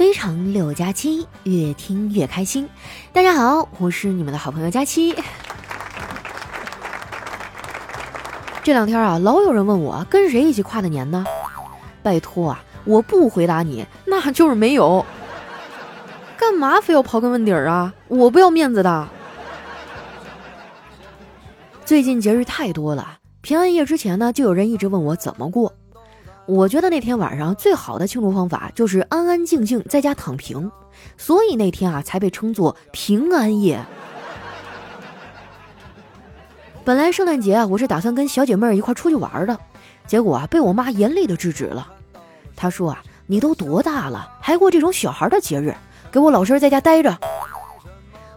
[0.00, 2.66] 非常六加七，越听越开心。
[3.12, 5.14] 大家好，我是你们的好朋友佳期。
[8.64, 11.26] 这两天啊，老有人问我跟谁一起跨的年呢？
[12.02, 15.04] 拜托啊，我不回答你，那就是没有。
[16.38, 17.92] 干嘛非要刨根问底儿啊？
[18.08, 19.06] 我不要面子的。
[21.84, 25.74] 最近节日太多了，平安夜之前呢，就有人一直问我怎么过。
[26.50, 30.68] 我觉得那天晚上最好的庆祝方法就是安安静静在家躺平，
[31.16, 33.80] 所以那天啊才被称作平安夜。
[36.84, 39.56] 本来圣诞节啊我是打算跟小姐妹儿一块出去玩的，
[40.08, 41.86] 结果啊被我妈严厉的制止了。
[42.56, 45.72] 她说啊你都多大了还过这种小孩的节日，
[46.10, 47.16] 给我老实在家待着。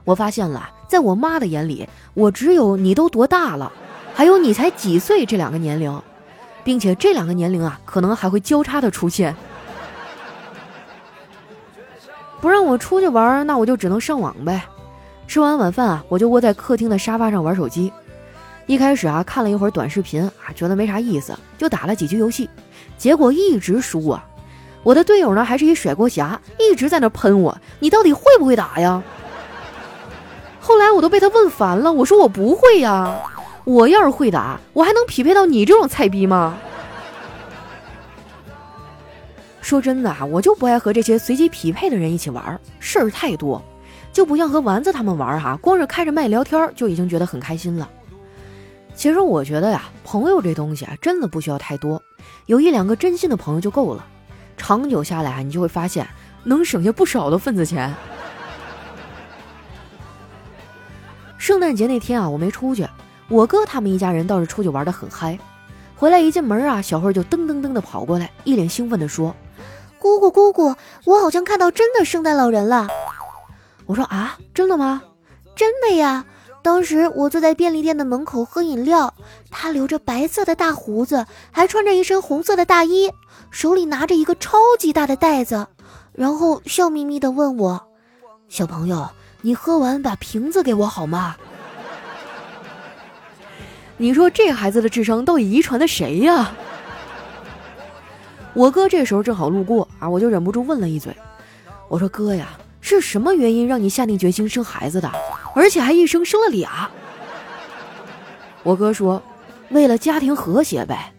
[0.03, 3.71] 我发现了，在我妈的眼里，我只有你都多大了，
[4.13, 5.99] 还有你才几岁这两个年龄。
[6.63, 9.35] 并且这两个年龄啊，可能还会交叉的出现。
[12.41, 14.63] 不让我出去玩，那我就只能上网呗。
[15.27, 17.91] 吃完晚饭啊，我就窝在客厅的沙发上玩手机。
[18.65, 22.49] 一开始啊，看了一会儿短视频啊，觉得没啥意思，就打了几局游戏，
[22.97, 24.25] 结果一直输啊。
[24.83, 29.01] 我的队友呢，还是一甩锅侠，一直在那喷我：“你到底会不会打呀？”
[30.59, 33.15] 后来我都被他问烦了，我说我不会呀。
[33.65, 36.57] 我要是会打，我还能匹配到你这种菜逼吗？
[39.61, 43.63] 说真的啊，我就不爱和这些随机匹配的人一起玩，事儿太多，
[44.11, 47.89] 就不像和丸子他们玩哈，光是开着麦聊天就已经觉得很开心了。
[48.93, 52.01] 其实我觉得呀，朋友这东西啊，真的不需要太多，
[52.47, 54.05] 有一两个真心的朋友就够了。
[54.57, 56.05] 长久下来啊，你就会发现
[56.43, 57.95] 能省下不少的份子钱。
[61.37, 62.85] 圣诞节那天啊，我没出去。
[63.33, 65.39] 我哥他们一家人倒是出去玩的很嗨，
[65.95, 69.35] 回来一进门啊，小慧就噔噔噔的跑过来，一脸兴奋的说
[69.97, 70.75] ：“姑姑姑姑，
[71.05, 72.87] 我好像看到真的圣诞老人了。”
[73.87, 75.01] 我说：“啊，真的吗？
[75.55, 76.23] 真的呀！
[76.61, 79.11] 当时我坐在便利店的门口喝饮料，
[79.49, 83.09] 他留着白色的大胡子，还穿着一身红色的大衣，
[83.49, 85.65] 手里拿着一个超级大的袋子，
[86.11, 87.87] 然后笑眯眯的问我：
[88.47, 89.09] 小朋友，
[89.41, 91.35] 你喝完把瓶子给我好吗？”
[93.97, 96.53] 你说这孩子的智商到底遗传的谁呀？
[98.53, 101.15] 我哥这时候正好路过啊，我就忍不住问了一嘴，
[101.87, 102.49] 我说哥呀，
[102.81, 105.11] 是什么原因让你下定决心生孩子的，
[105.55, 106.89] 而且还一生生了俩？
[108.63, 109.21] 我哥说，
[109.69, 111.11] 为了家庭和谐呗。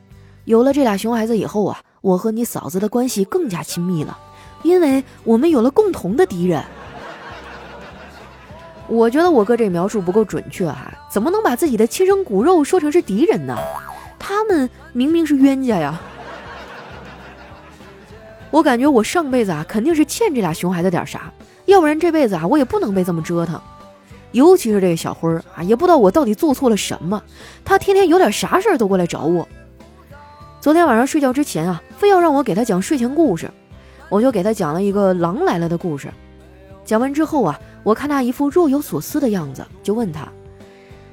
[0.44, 4.18] 有了这俩熊孩子以后啊，我和你嫂子的关系更加亲密了，
[4.62, 6.62] 因为我们有了共同的敌人。
[8.86, 13.56] 我觉得我哥这描述不够准确哈，怎么能把自己的亲生骨肉说成是敌人呢？
[14.18, 16.00] 他们明明是冤家呀！
[18.50, 21.32] 我感觉我上辈子啊肯定是欠这俩熊孩子点啥，
[21.64, 23.60] 要不然这辈子啊我也不能被这么折腾。
[24.32, 27.22] 尤其是这个小辉儿啊，也不知道我到底做错了什么，
[27.64, 29.48] 他天天有点啥事儿都过来找我。
[30.60, 33.50] 昨天晚上睡觉之前啊，非要让我给他讲睡前故事，
[34.08, 36.08] 我就给他讲了一个狼来了的故事。
[36.84, 37.58] 讲完之后啊。
[37.84, 40.26] 我看他一副若有所思的样子，就问他：“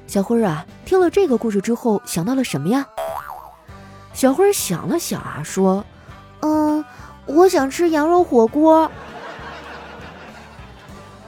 [0.08, 2.86] 小辉儿啊，听了这个故事之后想到了什么呀？”
[4.14, 5.84] 小辉儿想了想啊，说
[6.40, 6.82] ：“嗯，
[7.26, 8.90] 我想吃羊肉火锅。”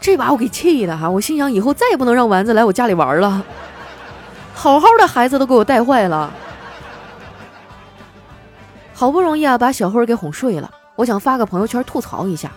[0.01, 1.11] 这把我给气的哈！
[1.11, 3.45] 我心想以后再也不能让丸子来我家里玩了，
[4.55, 6.33] 好好的孩子都给我带坏了。
[8.95, 12.51] 好不容易啊，把小辉儿给哄睡了，我想发个朋友圈吐槽一下。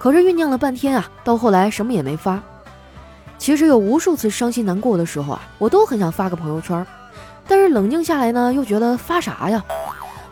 [0.00, 2.42] 可是酝酿了半天啊，到后来什么也没发。
[3.36, 6.86] 其实有无数次伤心难过的时候啊，我都很想发个朋友圈，
[7.46, 9.62] 但是冷静下来呢，又觉得发啥呀？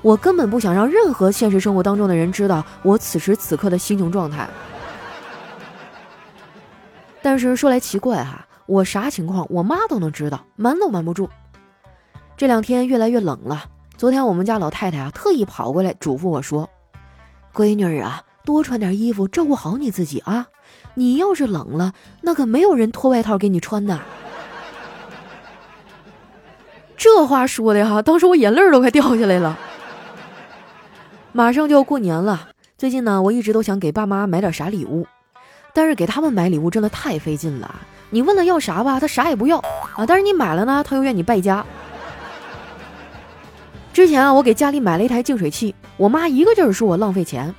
[0.00, 4.48] 我根本不想让任何现实生活当中的人知道我此时此刻的心情状态。
[7.20, 11.28] 但是说来奇怪哈，我啥情况我妈都能知道，瞒都瞒不住。
[12.38, 13.64] 这两天越来越冷了，
[13.98, 16.70] 昨天我们家老太太啊特意跑过来嘱咐我说
[17.52, 20.46] ：“闺女儿啊。”多穿点衣服，照顾好你自己啊！
[20.94, 21.92] 你要是冷了，
[22.22, 24.00] 那可没有人脱外套给你穿呐。
[26.96, 29.58] 这话说的哈，当时我眼泪都快掉下来了。
[31.32, 32.48] 马上就要过年了，
[32.78, 35.06] 最近呢，我一直都想给爸妈买点啥礼物，
[35.74, 37.74] 但是给他们买礼物真的太费劲了。
[38.08, 41.62] 你问他要啥吧，他啥也不要啊；但是你买了呢，他又怨你败家。
[43.92, 47.54] 之前啊，我给家里买了一台净水器，我妈一个劲儿说我浪费钱。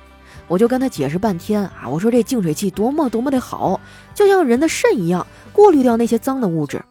[0.50, 3.80] 我就跟他解释半天啊，我说这净水器多么多么的好，
[4.12, 6.82] 就像人的肾一样，过滤掉那些脏的物质。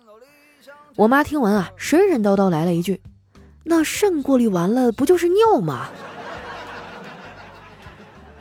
[0.95, 3.01] 我妈听完啊，神神叨叨来了一句
[3.65, 5.89] ：“那肾过滤完了，不就是尿吗？”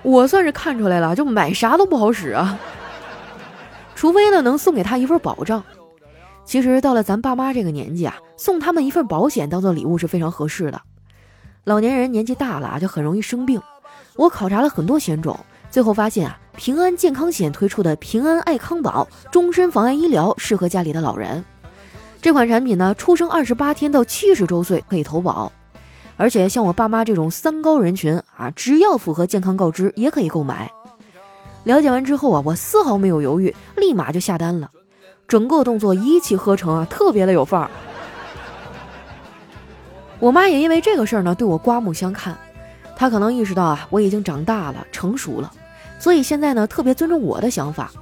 [0.03, 2.57] 我算是看出来了，就买啥都不好使啊。
[3.97, 5.65] 除非呢，能送给他一份保障。
[6.45, 10.81] 其实到了咱爸妈这个年纪啊，送他们一份保险当做礼物是非常合适的。
[11.65, 13.61] 老年人年纪大了啊就很容易生病。
[14.19, 15.39] 我考察了很多险种，
[15.71, 21.45] 最后发现啊，平安健康险推出的平安爱康保终身防癌医疗适合家里的老人。
[22.21, 25.53] 这款产品呢，出生二十八天到七十周岁可以投保，
[26.17, 30.69] 而且像我爸妈这种三高人群啊，只要符合健康告知也可以购买。
[31.63, 34.69] 了解完之后啊，我丝毫没有犹豫，立马就下单了。
[35.29, 37.71] 整个动作一气呵成啊，特别的有范儿。
[40.19, 42.37] 我妈也因为这个事儿呢，对我刮目相看。
[42.99, 45.49] 他可能意识到啊，我已经长大了，成熟了，
[46.01, 47.93] 所以现在呢，特别尊重我的想法，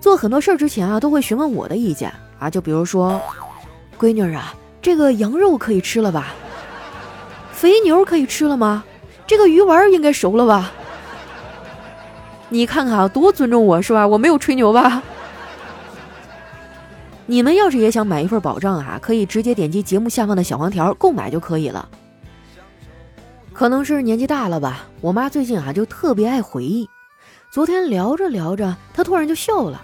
[0.00, 2.48] 做很多事儿之前啊，都会询问我的意见啊。
[2.48, 3.20] 就比如说，
[3.98, 6.28] 闺女啊，这个羊肉可以吃了吧？
[7.50, 8.84] 肥牛可以吃了吗？
[9.26, 10.70] 这个鱼丸应该熟了吧？
[12.48, 14.06] 你看看啊，多尊重我是吧？
[14.06, 15.02] 我没有吹牛吧？
[17.26, 21.88] 你们要是也想买一份保障啊，可以直接点击节目下方的小黄条购买就可以了。
[23.56, 26.86] 可能是年纪大了吧，我妈最近啊就特别爱回忆。
[27.50, 29.80] 昨天聊着聊着，她突然就笑了。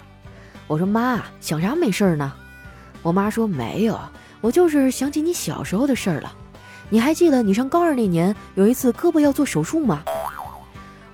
[0.67, 2.31] 我说妈，想啥没事儿呢？
[3.01, 3.99] 我妈说没有，
[4.41, 6.31] 我就是想起你小时候的事儿了。
[6.91, 10.03] 你还记得你上高二那年有一次胳膊要做手术吗？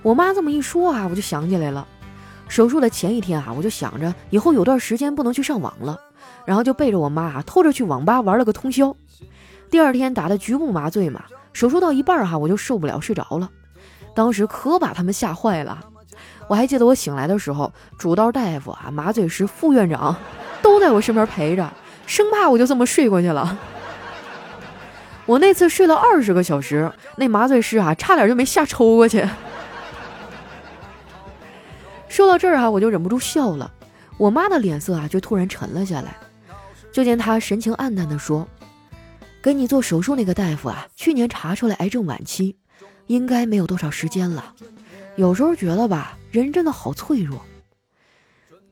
[0.02, 1.88] 我妈这么一说啊，我就想起来了。
[2.46, 5.98] 手术的前一天啊，我就想着以后有段时间不能去上网了。
[6.44, 8.94] 然后就背着我妈啊，偷着去网吧玩了个通宵。
[9.70, 13.50] 第二天打的局部麻醉嘛，手术到一半哈，我就受不了睡着了。
[14.14, 15.78] 当时可把他们吓坏了。
[16.48, 20.16] 我还记得我醒来的时候，主刀大夫啊、麻醉师、副院长
[20.62, 21.72] 都在我身边陪着，
[22.06, 23.58] 生怕我就这么睡过去了。
[25.26, 29.24] 我那次睡了二十个小时，那麻醉师啊，差点就没吓抽过去。
[32.08, 33.70] 说到这儿哈，我就忍不住笑了。
[34.18, 36.16] 我妈的脸色啊，就突然沉了下来。
[36.92, 38.46] 就见她神情黯淡地说
[39.42, 42.56] ：“给你做手术那个大夫啊，去年查出来癌症晚期，
[43.06, 44.54] 应该没有多少时间了。
[45.16, 47.40] 有时候觉得吧，人真的好脆弱。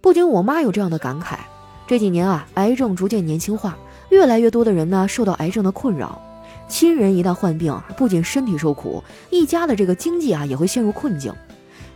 [0.03, 1.38] 不仅我妈有这样的感慨，
[1.87, 3.79] 这几年啊，癌症逐渐年轻化，
[4.11, 6.20] 越来越多的人呢受到癌症的困扰。
[6.69, 11.32] 亲人一旦患病，不仅身体受苦，一家的这个经济啊也会陷入困境。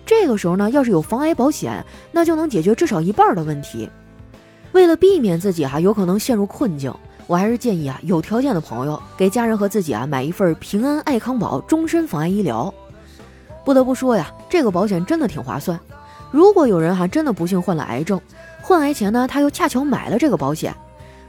[0.06, 3.90] 这个时候呢，要是有防癌保险，那就能解决至少一半的问题。”
[4.72, 6.90] 为了避免自己哈有可能陷入困境，
[7.26, 12.72] 我还是建议啊有条件的朋友给家人和自己啊买一份平安爱康保终身防癌医疗。
[13.64, 15.78] 不得不说呀，这个保险真的挺划算。
[16.30, 18.20] 如果有人哈真的不幸患了癌症，
[18.60, 20.74] 患癌前呢他又恰巧买了这个保险，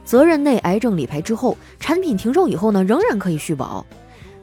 [0.04, 3.84] 责任内癌症理赔之后，产品停售以后呢仍然可以续保。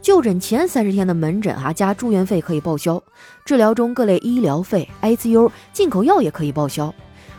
[0.02, 3.04] 就诊前三十天的门诊哈加住院费可以报销，
[3.46, 6.94] 治疗中各类医疗费、ICU、进口药也可以报销。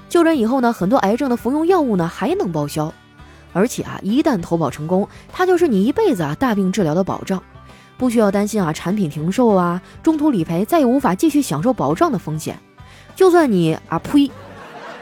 [0.09, 2.93] 就诊以后呢，很多癌症的服用药物呢还能报销，
[3.53, 7.43] 而且啊，一旦投保成功，它就是你一辈子啊大病治疗的保障，
[7.97, 12.59] 不需要担心啊产品停售啊、中途理赔再也无法继续享受保障的风险。
[13.15, 14.31] 就算你啊呸，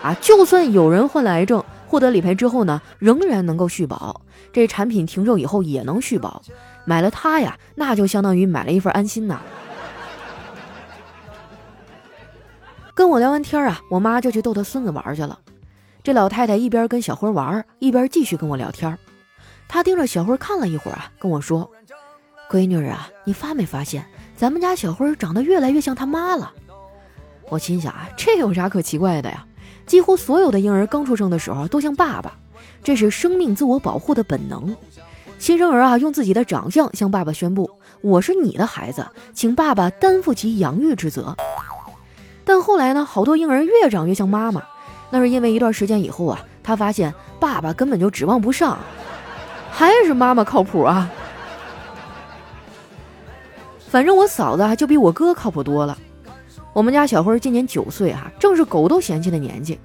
[0.02, 4.20] 啊就算有人患了癌症，获得理赔之后呢，仍然能够续保，
[4.52, 6.42] 这产品停售以后也能续保，
[6.84, 9.40] 买了它呀，那就相当于买了一份安心呐。
[12.92, 15.38] 跟我聊完天啊，我妈就去逗她孙子玩去了。
[16.02, 18.98] 这老太太一边跟小辉玩，一边继续跟我聊天。
[19.68, 21.70] 她盯着小辉看了一会儿啊，跟我说
[22.50, 24.04] ：“闺女啊，你发没发现
[24.36, 26.52] 咱们家小辉长得越来越像他妈了？”
[27.50, 29.46] 我心想啊，这有啥可奇怪的呀？
[29.86, 32.32] 几乎所有的婴儿刚出生的时候都像爸爸，
[32.82, 34.74] 这是生命自我保护的本能。
[35.38, 41.36] 新生儿啊，用自己的长相向爸爸宣布：“我是你的孩子，请爸爸担负起养育之责。”
[42.44, 44.62] 但后来呢，好多婴儿越长越像妈妈，
[45.10, 48.78] 那是因为一段时间以后啊，他发现爸爸根本就指望不上，
[49.70, 51.10] 还是妈妈靠谱啊。
[53.88, 55.98] 反正我嫂子啊就比我哥靠谱多了。
[56.72, 59.80] 我们家小辉今年九岁哈，正是狗都嫌弃的年纪，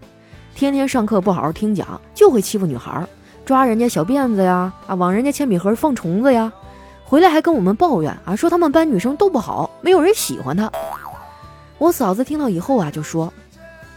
[0.53, 3.03] 天天上课不好好听讲，就会欺负女孩，
[3.44, 6.53] 抓人家小辫子呀，啊，往人家铅笔盒放虫子呀，
[7.03, 10.72] 回来还跟我们抱怨啊，说他们班女生都不好，没有人喜欢他。
[11.79, 13.34] 我嫂子听到以后啊，就说：“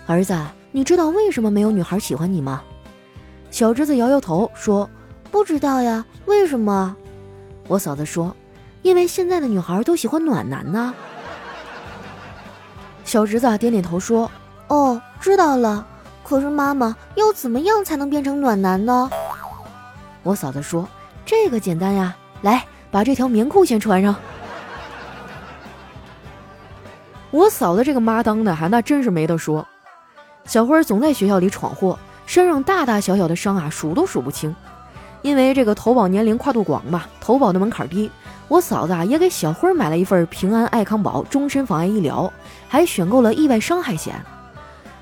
[0.09, 0.35] 儿子，
[0.71, 2.63] 你知道为什么没有女孩喜欢你吗？”
[3.51, 4.89] 小侄子摇摇头说
[5.31, 6.95] ：“不知道呀，为什么？”
[7.67, 8.35] 我嫂子说
[8.83, 10.95] ：“因为现在的女孩都喜欢暖男呢。”
[13.05, 14.31] 小侄子点点头说
[14.69, 15.87] ：“哦，知道了。
[16.23, 19.11] 可是妈妈要怎么样才能变成暖男呢？”
[20.23, 20.87] 我嫂子说
[21.25, 24.15] ：“这个简单呀，来，把这条棉裤先穿上。”
[27.31, 29.67] 我嫂子这个妈当的还那真是没得说。
[30.49, 34.57] 小辉总在学校里闯祸，身上大大小小的伤啊数都数不清。
[35.21, 38.11] 因为这个投保年龄跨度广嘛，投保的门槛低，
[38.49, 42.33] 我嫂子啊也给小辉买了一份平安爱康保终身防癌医疗，
[42.67, 44.15] 还选购了意外伤害险。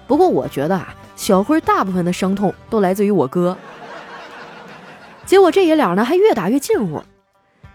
[0.09, 3.57] 不过我觉得啊，小辉大部分的伤痛都来自于我哥。
[5.27, 7.01] 结果这爷俩呢还越打越近乎。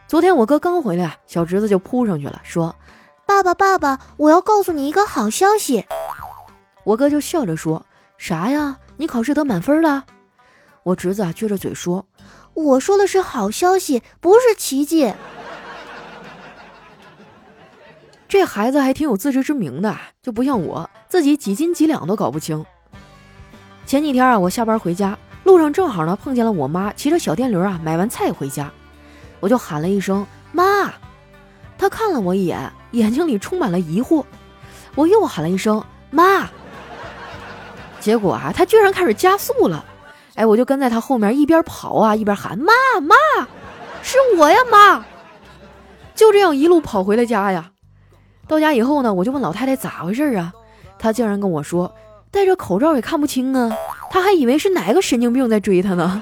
[0.09, 2.75] 昨天我哥刚回来，小侄子就扑上去了，说
[3.25, 5.85] ：“爸爸，爸爸，我要告诉你一个好消息。”
[6.83, 7.85] 我哥就笑着说
[8.17, 8.77] ：“啥呀？
[8.97, 10.05] 你考试得满分了？”
[10.83, 12.05] 我侄子啊撅着嘴说
[12.53, 15.13] ：“我说的是好消息，不是奇迹。”
[18.27, 22.65] 这孩子还挺有自知之明的，就不像我自己几斤几两都搞不清。
[23.85, 28.71] 前几天啊，我下班回家，路上正好呢碰见了我妈骑着小电驴啊买完菜回家，
[29.41, 30.93] 我就喊了一声“妈”，
[31.77, 34.23] 她看了我一眼，眼睛里充满了疑惑。
[34.95, 36.49] 我又喊了一声“妈”，
[38.01, 39.85] 结果啊，他居然开始加速了。
[40.35, 43.15] 哎，我就跟在他后面，一边跑啊，一边喊妈妈，
[44.01, 45.05] 是我呀妈！
[46.15, 47.71] 就这样一路跑回了家呀。
[48.47, 50.51] 到家以后呢，我就问老太太咋回事啊？
[50.97, 51.93] 她竟然跟我说，
[52.31, 53.75] 戴着口罩也看不清啊，
[54.09, 56.21] 她还以为是哪个神经病在追她呢。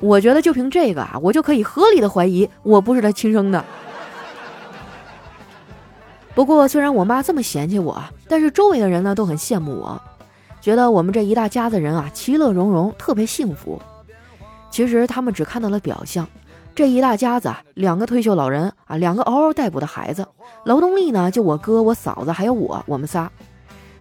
[0.00, 3.64] 我觉得就凭这个啊，我就可以合理的怀疑我不是她亲生的。
[6.38, 10.00] 不过虽然我妈这么嫌弃我，但是周围的人呢都很羡慕我。
[10.60, 13.76] 觉得我们这一大家子人啊，其乐融融，特别幸福。
[14.70, 16.24] 其实他们只看到了表象。
[16.76, 20.24] 这一大家子啊，两个退休老人啊，两个嗷嗷待哺的孩子，
[20.62, 23.28] 劳动力呢就我哥、我嫂子还有我，我们仨。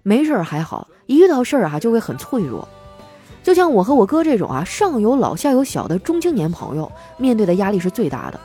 [0.03, 2.67] 没事儿还好，一遇到事儿啊就会很脆弱。
[3.41, 8.39] 就像我和我哥这种啊，上有老下有小的中青年朋友，面对的压力是最大的。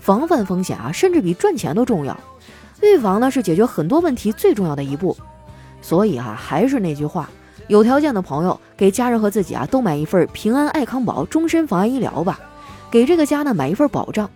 [0.00, 2.18] 防范风险啊，甚至比赚钱都重要。
[2.82, 5.16] 预防呢是解决很多问题最重要的一步。
[5.80, 7.28] 所以啊，还是那句话。
[7.68, 12.38] 有条件的朋友，给家人和自己啊都买一份平安爱康宝终身防癌医疗吧，
[12.90, 14.30] 给这个家呢买一份保障。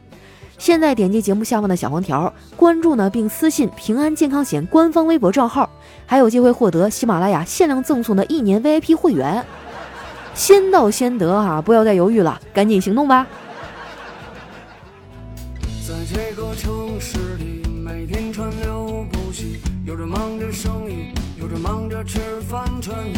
[0.59, 5.71] 现在点击节目下方的小黄条，关注呢并私信平安健康险官方微博账号，
[6.07, 9.45] 还有机会获得喜马拉雅限量赠送的一年 VIP 会员。
[10.35, 13.27] 先到先得啊，不要再犹豫了，赶紧行动吧！
[15.87, 17.50] 在这个城市里，
[19.91, 21.13] 有人忙着生意。
[21.37, 23.17] 有着忙着吃饭穿衣，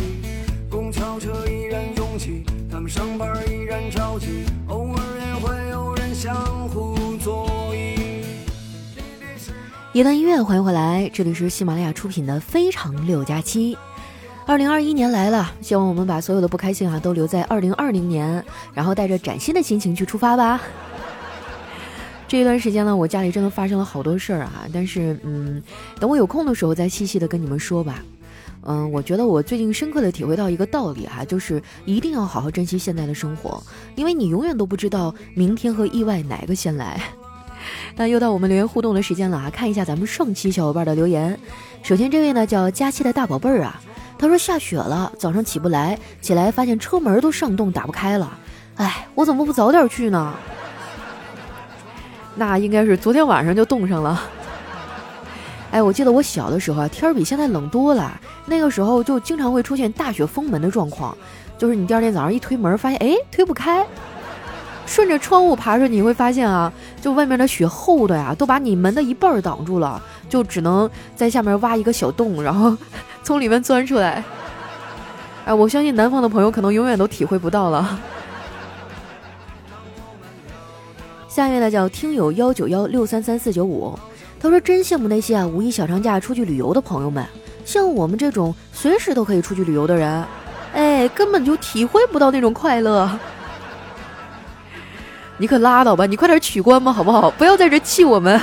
[0.70, 6.34] 公交车依然拥挤，他们上班依然着急，偶尔也会有人相
[6.70, 8.24] 互作揖。
[9.92, 13.74] 一段音乐，欢迎回来，这里是喜马拉雅出品的《非常六加七》。
[14.46, 20.58] 二零二一年来了，希望我们把所有的不开心啊都留在二零二零年，然后带着崭新的心情去出发吧。
[22.32, 25.62] 这一段时间呢，我家里真的发生了好多事儿啊，但是嗯，
[26.00, 28.02] 等我有空的时候再细细的跟你们说吧。
[28.62, 33.62] 嗯，我觉得我最近深刻的体会到一个道理哈，就是一定要好好珍惜现在的生活，
[33.96, 36.98] 因为你永远都不知道明天和意外哪个先来。
[37.96, 41.38] 那又到我们留言互动的时间了啊，看一下咱们上期小伙伴的留言。
[41.82, 43.78] 首先这位呢叫佳期的大宝贝儿啊，
[44.16, 48.38] 他说下雪了，早上起不来，起来发现车门都上冻打不开了，
[48.76, 50.34] 哎，我怎么不早点去呢？
[52.34, 54.22] 那应该是昨天晚上就冻上了。
[55.70, 58.12] 哎，我记得我小的时候啊，天儿比现在冷多了。
[58.44, 61.16] 那个时候就经常会出现大雪封门的状况，
[61.56, 63.86] 就是你第二天早上一推门，发现哎推不开，
[64.84, 66.70] 顺着窗户爬出去，你会发现啊，
[67.00, 72.76] 就外面的雪厚的呀，都把你门的一半挡住了，就只能在下面挖一个小洞，然后
[73.22, 74.22] 从里面钻出来。
[75.46, 77.98] 哎，我相信南方的朋友可能永远都体会不到了。
[81.34, 83.98] 下面呢叫听友幺九幺六三三四九五，
[84.38, 87.26] 他说真羡慕那些啊五一小长假出去旅游的朋友们，
[87.64, 90.22] 像我们这种随时都可以出去旅游的人，
[90.74, 93.10] 哎，根本就体会不到那种快乐。
[95.38, 97.30] 你可拉倒吧，你快点取关吧，好不好？
[97.30, 98.38] 不要在这气我们。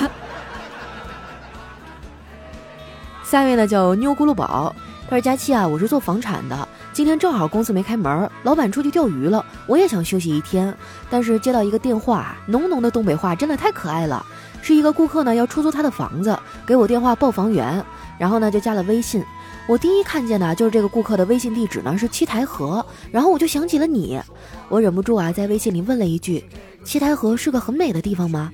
[3.23, 4.75] 下一位呢叫妞咕噜宝，
[5.07, 6.67] 他说佳期啊，我是做房产的。
[6.99, 10.75] 今天正好公司没开门，老板出去钓鱼了，我也想休息一天。
[11.09, 14.25] 但是接到一个电话，浓浓的东北话，真的太可爱了。
[14.61, 17.81] 是一个顾客呢要出租他的房子，给我电话报房源，
[18.17, 19.23] 然后呢就加了微信。
[19.65, 24.19] 我第一看见的就是这个顾客的微信地址呢是七台河，然后我就想起了你，
[24.67, 26.43] 我忍不住啊在微信里问了一句：
[26.83, 28.51] 七台河是个很美的地方吗？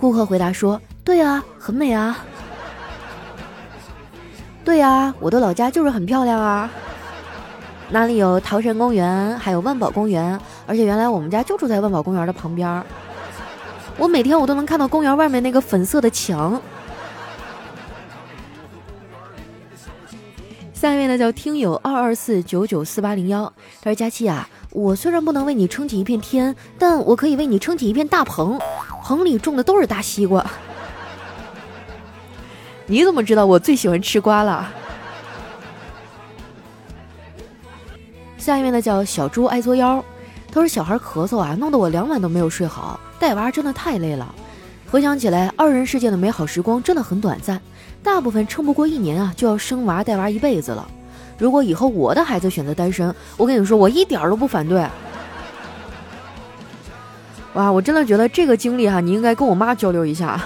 [0.00, 2.16] 顾客回答说：对啊，很美啊。
[4.64, 6.70] 对呀，我的老家就是很漂亮啊。
[7.90, 12.84] 那里有桃山公园还有万宝公园而且原来我们家就住在万宝公园的旁边儿
[13.98, 16.60] 我每天我都能看到公园外面那个粉色的墙。
[20.72, 23.50] 下一位呢叫听友二二四九九四八零幺
[23.80, 28.58] 他说佳琪啊我虽然不能为你撑起一片天但我可以为你撑起一片大棚
[29.02, 30.44] 棚里种的都是大西瓜。
[32.86, 34.70] 你怎么知道我最喜欢吃瓜了？
[38.44, 40.04] 下一位呢叫小猪爱作妖，
[40.52, 44.34] 他说小孩咳嗽啊，弄得我两晚都没有睡好，带娃真的太累了。
[44.90, 47.58] 回想起来，二人世界的美好时光真的很短暂，
[48.02, 50.86] 大部分撑不过一年啊，就要生娃带娃一辈子了。
[51.38, 54.86] 如果以后我的孩子选择单身，我跟你说，我一点都不反对。
[57.54, 60.38] 哇，我真的觉得这个经历哈，你应该跟我妈交流一下。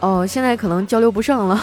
[0.00, 1.58] 哦，现在可能交流不上了。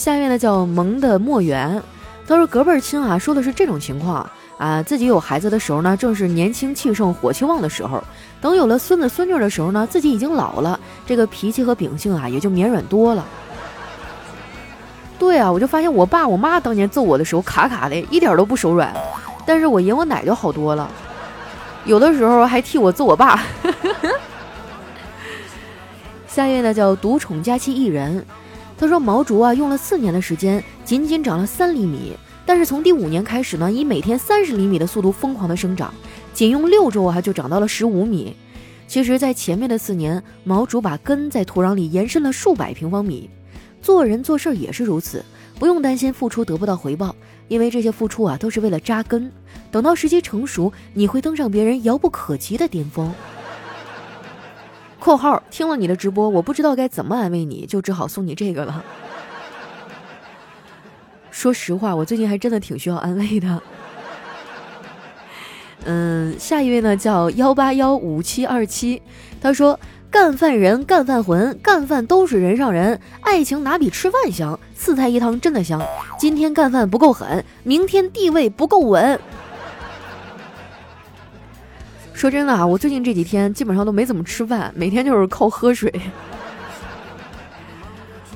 [0.00, 1.82] 下面呢叫萌的墨园，
[2.26, 4.26] 他说隔辈儿亲啊，说的是这种情况
[4.56, 8.02] 啊，自己有孩子的时候呢，正是年轻气盛、火气旺的时候；
[8.40, 13.22] 等有了孙子孙女的时候呢，自己已经老了，这个脾气和秉性啊也就绵软多了。
[15.18, 18.94] 对啊，我就发现我爸我妈当年揍我的时候卡卡的，一点都不手软，
[19.44, 20.90] 但是我爷我奶就好多了，
[21.84, 23.44] 有的时候还替我揍我爸。
[26.26, 28.24] 下一位呢叫独宠佳期一人。
[28.80, 32.16] 他说：“毛竹啊，用了四年的时间，仅仅长了三厘米。
[32.46, 35.92] 但是从第五年开始呢，以每天三十厘米的速度疯狂的生长，
[36.32, 38.34] 仅用六周啊，就长到了十五米。
[38.88, 43.28] 其实，在前面的四年，毛竹把根在土壤里延伸了数百平方米。
[43.82, 45.22] 做人做事也是如此，
[45.58, 47.14] 不用担心付出得不到回报，
[47.48, 49.30] 因为这些付出啊，都是为了扎根。
[49.70, 53.12] 等到时机成熟，你会登上别人遥不可及的巅峰。”
[55.02, 58.84] 括号听了你的直播，我不知道该怎么安慰你，就只好送你这个了。
[61.32, 63.62] 说实话，我最近还真的挺需要安慰的。
[65.86, 69.00] 嗯，下一位呢叫幺八幺五七二七，
[69.40, 69.80] 他说
[70.10, 74.60] ：“干饭人，干饭魂，干饭都是人上人，爱情哪比吃饭香？
[74.74, 75.80] 四菜一汤真的香。
[76.18, 79.18] 今天干饭不够狠，明天地位不够稳。”
[82.20, 85.90] 说真的啊，我最近这几天基本上都没怎么吃饭，每天就是靠喝水。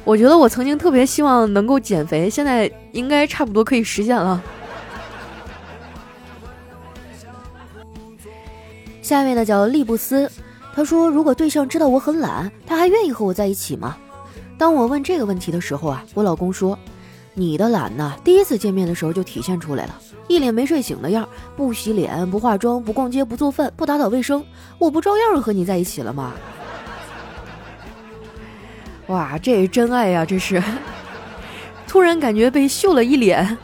[0.04, 4.42] 我觉得我曾经特别希望能够减肥，现在应该差不多可以实现了。
[9.02, 10.30] 下一位呢叫利布斯，
[10.74, 13.98] 他说：“如果对象知道我很懒，他还愿意和我在一起吗？”
[14.56, 16.78] 当我问这个问题的时候啊，我老公说
[17.34, 24.42] ：“你的懒呢，第一次见面的时候就体现出来了。”一脸没睡醒的样，不洗脸，不化妆，不逛街，不做饭，不打扫卫生，
[24.78, 26.32] 我不照样和你在一起了吗？
[29.08, 30.24] 哇，这是真爱呀！
[30.24, 30.62] 这是，
[31.86, 33.58] 突然感觉被秀了一脸。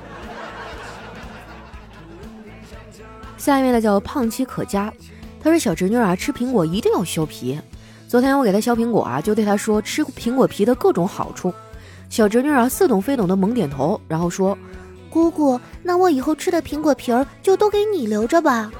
[3.39, 4.93] 下一位呢叫胖妻可嘉，
[5.43, 7.59] 他说小侄女啊吃苹果一定要削皮。
[8.07, 11.51] 昨天我给她削苹果啊，就对她说吃苹果皮的各种好处。
[12.11, 14.59] 小侄女啊似懂非懂的猛点头，然后说。
[15.09, 18.71] 姑姑，那我以后吃的苹果皮儿就都给你留着吧。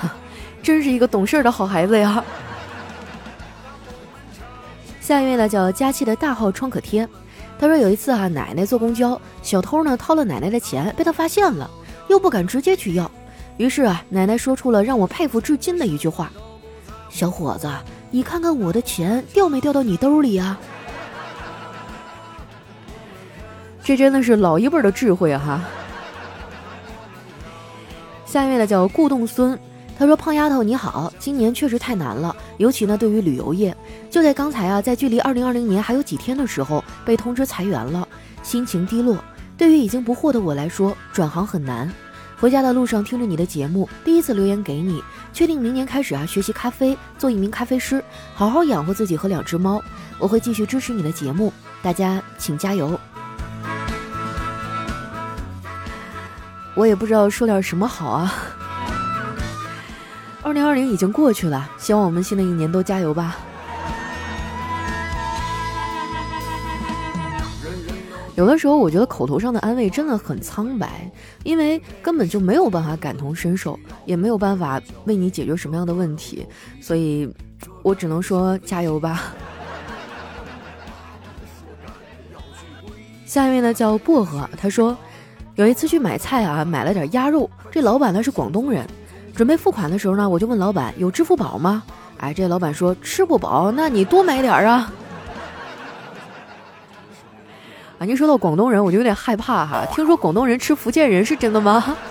[0.62, 2.22] 真是一个懂事的好孩子呀。
[5.00, 7.08] 下一位呢叫佳琪的大号创可贴，
[7.58, 11.70] 他说有一次啊，奶奶坐公交，小偷呢掏了奶奶的钱，被他发现了，
[12.08, 13.10] 又不敢直接去要，
[13.56, 16.30] 于是啊，奶奶说出了让我佩服至今的一句话
[17.08, 17.70] ：“小伙子，
[18.10, 20.60] 你看看我的钱掉没掉到你兜里啊？”
[23.86, 25.32] 这真的是老一辈的智慧！
[25.38, 25.62] 哈。
[28.24, 29.56] 下一位呢叫顾栋孙，
[29.96, 33.72] 他说：“胖丫头你好，今年确实太难了，尤其呢对于旅游业。
[34.10, 38.08] 就在刚才啊，在距离二零二零年还有几天的时候，被通知裁员了，
[38.42, 39.16] 心情低落。
[39.56, 41.88] 对于已经不惑的我来说，转行很难。
[42.40, 45.00] 回家的路上听着你的节目，第一次留言给你，
[45.32, 48.02] 确定明年开始啊学习咖啡，做一名咖啡师，
[48.34, 49.80] 好好养活自己和两只猫。
[50.18, 51.52] 我会继续支持你的节目，
[51.84, 52.98] 大家请加油。”
[56.76, 58.34] 我也不知道说点什么好啊。
[60.42, 63.38] 二零二零已经过去了，希望我们新的一年都加油吧。
[68.34, 71.10] 有的时候，我觉得口头上的安慰真的很苍白，
[71.42, 76.46] 因为根本就没有办法感同身受，也没有办法为你解决什么样的问题，
[76.80, 77.26] 所以
[77.82, 79.32] 我只能说加油吧。
[83.24, 84.94] 下一位呢，叫薄荷，他说。
[85.56, 87.48] 有一次去买菜啊，买了点鸭肉。
[87.70, 88.86] 这老板呢是广东人，
[89.34, 91.82] 准备付款的时候呢，我就问老板有支付宝吗？
[92.18, 94.92] 哎，这老板说吃不饱，那你多买点啊。
[97.98, 99.86] 啊，您说到广东人，我就有点害怕哈。
[99.94, 101.96] 听说广东人吃福建人是真的吗？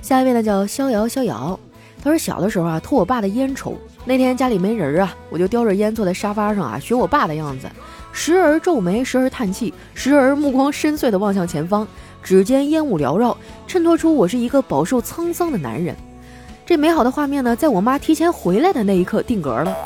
[0.00, 1.60] 下一位呢叫逍遥逍遥，
[2.06, 7.68] 他说小的时候啊偷我爸的烟抽，那天家里没人啊，我就叼着烟坐在沙发上啊学我爸的样子，
[8.12, 11.86] 时而皱眉，时而叹气，时而目光深邃地望向前方，
[12.22, 15.96] 指尖烟雾缭绕，衬托出我是一个饱受沧桑的男人。
[16.64, 19.76] 这美好的画面呢，在我妈提前回来的那一刻定格了。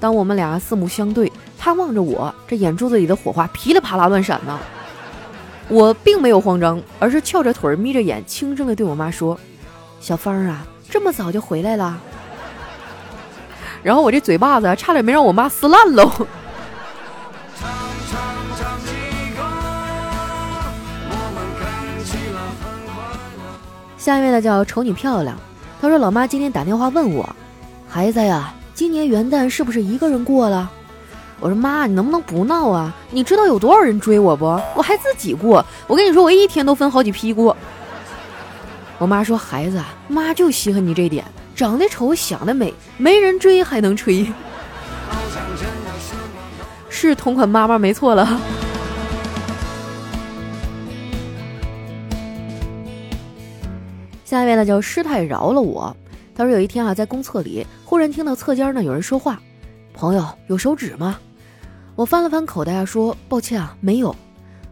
[0.00, 4.58] 当我们俩四目相对，她望着我，这眼珠子里的火花噼里啪啦乱闪呢。
[5.68, 9.38] 我并没有慌张，而是翘着腿眯着眼，轻声的对我妈说
[10.00, 11.98] ：“小芳啊，这么早就回来了。”
[13.82, 16.10] 然后我这嘴巴子差点没让我妈撕烂喽。
[23.96, 25.36] 下一位呢叫瞅你漂亮。
[25.80, 27.36] 他说：“老妈今天打电话问我，
[27.88, 30.70] 孩子呀，今年元旦是不是一个人过了？”
[31.40, 32.94] 我说：“妈，你能不能不闹啊？
[33.10, 34.44] 你知道有多少人追我不？
[34.74, 35.64] 我还自己过。
[35.86, 37.56] 我跟你说，我一天都分好几批过。”
[39.00, 41.24] 我妈说：“孩子，妈就稀罕你这点，
[41.56, 44.30] 长得丑，想得美，没人追还能吹，
[46.90, 48.28] 是同款妈妈没错了。”
[54.22, 55.96] 下一位呢叫师太饶了我。
[56.34, 59.40] 他说有一天啊，在公厕里忽然听到侧间呢有人说话
[59.96, 61.18] ：“朋友有手纸吗？”
[61.96, 64.14] 我翻了翻口袋啊，说：“抱歉啊，没有。”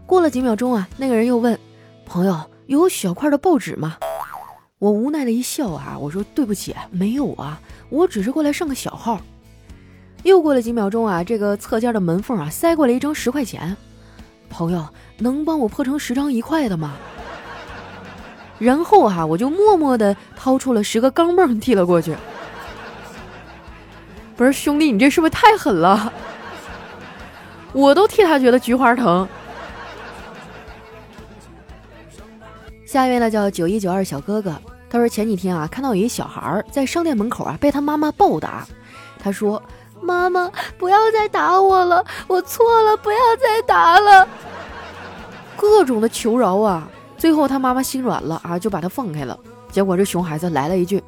[0.04, 1.58] 过了几秒钟啊，那个人又问
[2.04, 3.96] ：“朋友有小块的报纸吗？”
[4.78, 7.60] 我无奈的一笑啊，我说：“对不起，没有啊，
[7.90, 9.20] 我只是过来上个小号。”
[10.22, 13.76] 又过了几秒钟啊，这个侧间的门缝啊塞过来一张十块钱，
[14.48, 14.88] 朋友
[15.18, 16.96] 能帮我破成十张一块的吗？
[18.60, 22.16] 然后哈，我就默默的掏出了十个钢镚递了过去。
[24.36, 26.12] 不是兄弟，你这是不是太狠了？
[27.72, 29.28] 我都替他觉得菊花疼。
[32.86, 34.54] 下一位呢叫九一九二小哥哥，
[34.90, 38.66] 他说前几天啊看到有一小孩在商店门口啊被他妈妈暴打，
[39.22, 39.62] 他说
[40.00, 44.26] 妈妈不要再打我了，我错了，不要再打了，
[45.56, 46.88] 各种的求饶啊。
[47.16, 49.38] 最后他妈妈心软了啊，就把他放开了。
[49.70, 51.02] 结果这熊孩子来了一句：“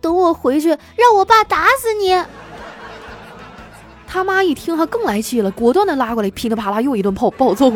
[0.00, 2.16] 等我回去，让我爸打死你。”
[4.06, 7.72] 他妈一听，他更来气了，果断的拉过来，噼里啪啦又一顿炮暴揍。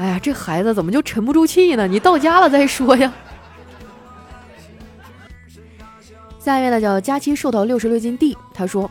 [0.00, 1.86] 哎呀，这孩子怎么就沉不住气呢？
[1.86, 3.12] 你到家了再说呀。
[6.40, 8.90] 下一位呢，叫佳期瘦到六十六斤 D，他说。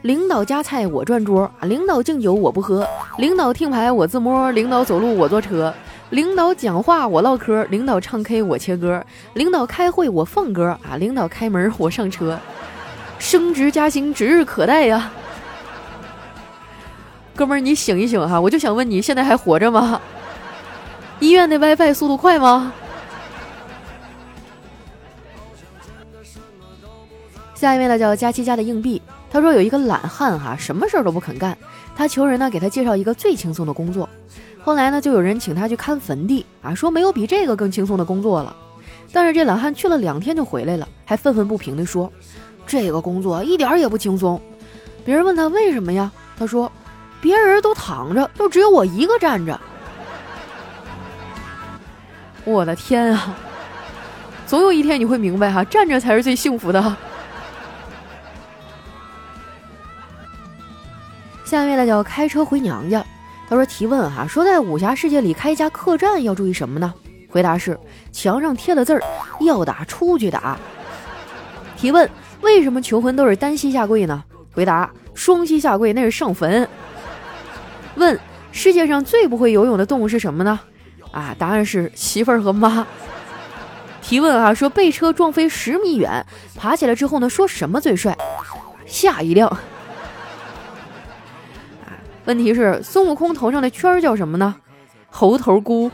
[0.00, 2.88] 领导夹菜我转桌，领导敬酒我不喝，
[3.18, 5.74] 领导听牌我自摸，领导走路我坐车，
[6.10, 12.38] 领导讲话我唠嗑，领导唱 K 我切歌，领导开会我放歌啊，领导开门我上车，
[13.18, 15.10] 升职加薪指日可待呀！
[17.34, 20.00] 哥们儿，你醒一醒哈，我就想问你现在还活着吗？
[21.18, 22.72] 医院的 WiFi 速度快吗？
[27.54, 29.00] 下一位呢，叫佳期家的硬币。
[29.30, 31.56] 他说有一个懒汉哈，什么事儿都不肯干。
[31.96, 34.08] 他求人呢，给他介绍一个最轻松的工作。
[34.62, 38.54] 后来呢，就有人请他去看坟地啊，说没有比这个更轻松的工作了。
[39.10, 42.12] 但是这懒汉去了两天就回来了，还愤愤不平地说
[42.66, 44.38] ：“这个工作一点也不轻松。”
[45.04, 46.12] 别人问他为什么呀？
[46.38, 46.70] 他说
[47.22, 49.58] ：“别人都躺着，就只有我一个站着。”
[52.46, 53.36] 我的天啊！
[54.46, 56.96] 总有一天你会明白哈，站着才是最幸福的。
[61.44, 63.04] 下面呢叫开车回娘家，
[63.48, 66.94] 他说提问哈，说在武侠世界里开一家客栈要注意什么呢？
[67.28, 67.76] 回答是
[68.12, 69.02] 墙上贴了字儿，
[69.40, 70.56] 要打出去打。
[71.76, 72.08] 提问
[72.42, 74.22] 为什么求婚都是单膝下跪呢？
[74.52, 76.66] 回答双膝下跪那是上坟。
[77.96, 78.16] 问
[78.52, 80.60] 世界上最不会游泳的动物是什么呢？
[81.16, 82.86] 啊，答案是媳妇儿和妈。
[84.02, 86.24] 提问啊，说被车撞飞十米远，
[86.54, 88.14] 爬起来之后呢，说什么最帅？
[88.84, 89.50] 下一辆。
[92.26, 94.56] 问题是孙悟空头上的圈儿叫什么呢？
[95.08, 95.90] 猴头菇。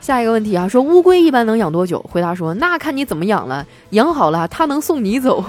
[0.00, 2.00] 下一个问题啊，说乌龟一般能养多久？
[2.10, 5.44] 回答说那看你怎么养了，养好了它能送你走。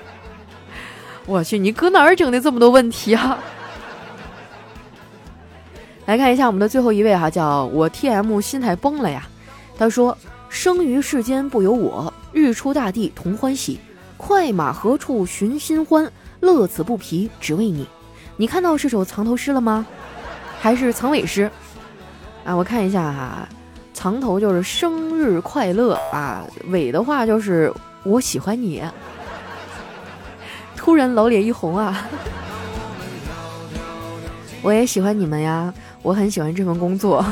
[1.24, 3.38] 我去，你搁哪儿整的这么多问题啊？
[6.06, 9.26] 来看一下我们的最后一位哈，叫我 T M 心态崩了呀。
[9.76, 10.16] 他说
[10.48, 13.80] 生于世间不由我，日出大地同欢喜，
[14.16, 16.10] 快马何处寻新欢？
[16.40, 17.86] 乐此不疲，只为你。
[18.36, 19.84] 你看到是首藏头诗了吗？
[20.60, 21.50] 还是藏尾诗？
[22.44, 23.48] 啊，我看一下哈，
[23.92, 27.72] 藏头就是生日快乐啊，尾的话就是
[28.04, 28.82] 我喜欢你。
[30.76, 32.06] 突然老脸一红啊！
[34.62, 35.72] 我也喜欢你们呀，
[36.06, 37.20] 我很喜欢这份工作。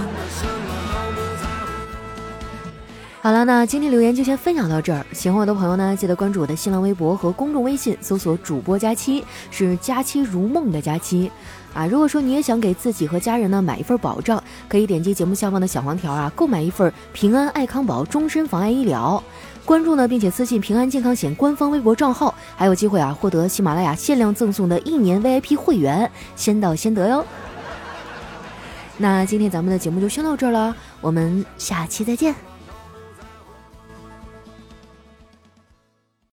[3.22, 5.06] 好了，那今天留言就先分享到这儿。
[5.12, 11.30] 喜欢我的朋友呢，记得关注我的新浪微博和公众微信，搜索主播佳期，是佳期如梦的佳期。
[11.72, 19.22] 啊，如果说你也想给自己和家人呢买一份保障，可以点击节目下方的小黄条啊，购买一份平安爱康保终身防癌医疗。
[19.64, 27.24] 关注呢，并且私信平安健康险官方微博账号，还有机会啊获得喜马拉雅限量赠送的一年 VIP 会员，先到先得哟。
[28.96, 32.53] 那今天咱们的节目就先到这儿了，我们下期再见。